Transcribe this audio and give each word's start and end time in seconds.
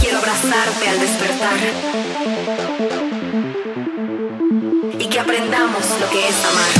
Quiero 0.00 0.18
abrazarte 0.18 0.88
al 0.88 1.00
despertar 1.00 2.63
aprendamos 5.34 5.84
lo 6.00 6.10
que 6.10 6.28
es 6.28 6.44
amar. 6.44 6.70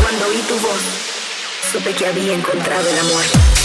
Cuando 0.00 0.26
oí 0.26 0.42
tu 0.42 0.54
voz, 0.60 0.70
supe 1.72 1.92
que 1.92 2.06
había 2.06 2.34
encontrado 2.34 2.88
el 2.88 2.98
amor. 3.00 3.57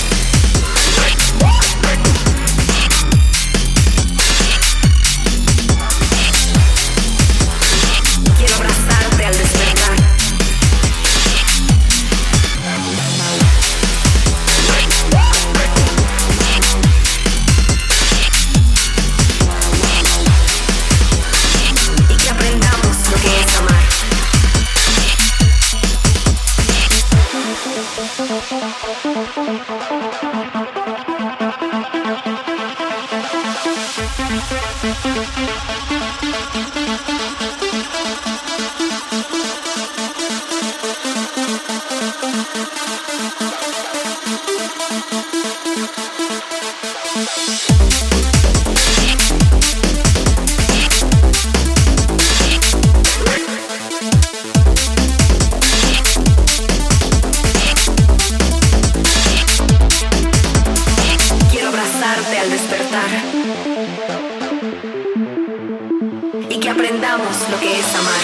Lo 67.49 67.59
que 67.59 67.79
es 67.79 67.95
amar. 67.95 68.21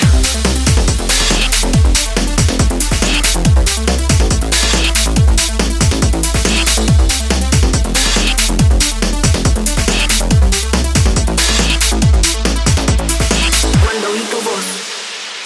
Cuando 13.83 14.09
oí 14.11 14.19
tu 14.29 14.41
voz, 14.41 14.65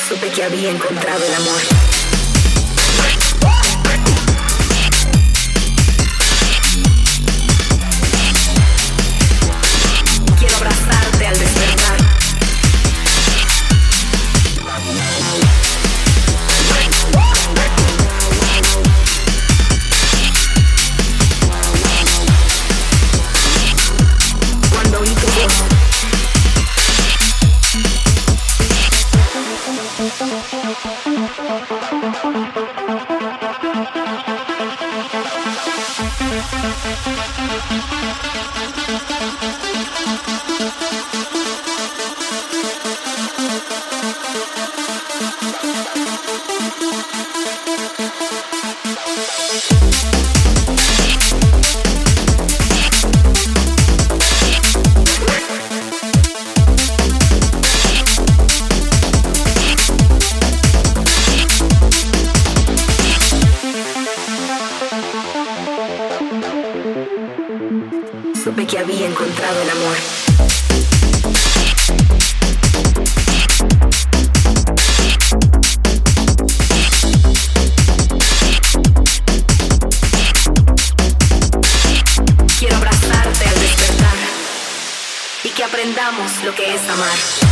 supe 0.10 0.30
que 0.30 0.44
había 0.44 0.72
encontrado 0.72 1.24
el 1.26 1.34
amor. 1.34 1.83
Thank 37.76 37.92
you. 46.28 46.43
Supe 68.44 68.68
que 68.68 68.78
había 68.78 69.08
encontrado 69.08 69.62
el 69.62 69.70
amor. 69.70 69.96
Quiero 82.60 82.76
abrazarte 82.76 83.46
al 83.46 83.60
despertar 83.62 84.18
y 85.46 85.50
que 85.50 85.64
aprendamos 85.64 86.44
lo 86.44 86.54
que 86.54 86.76
es 86.76 86.82
amar. 86.90 87.43